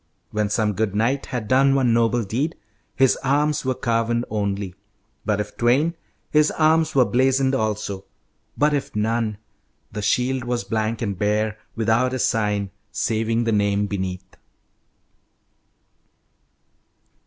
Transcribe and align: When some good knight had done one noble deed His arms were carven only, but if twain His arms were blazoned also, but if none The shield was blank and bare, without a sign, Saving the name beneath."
When 0.31 0.49
some 0.49 0.73
good 0.73 0.95
knight 0.95 1.27
had 1.27 1.47
done 1.47 1.75
one 1.75 1.93
noble 1.93 2.23
deed 2.23 2.55
His 2.95 3.17
arms 3.17 3.63
were 3.63 3.75
carven 3.75 4.25
only, 4.31 4.73
but 5.27 5.39
if 5.39 5.55
twain 5.55 5.93
His 6.31 6.49
arms 6.49 6.95
were 6.95 7.05
blazoned 7.05 7.53
also, 7.53 8.05
but 8.57 8.73
if 8.73 8.95
none 8.95 9.37
The 9.91 10.01
shield 10.01 10.43
was 10.43 10.63
blank 10.63 11.03
and 11.03 11.15
bare, 11.19 11.59
without 11.75 12.13
a 12.13 12.17
sign, 12.17 12.71
Saving 12.91 13.43
the 13.43 13.51
name 13.51 13.85
beneath." 13.85 14.37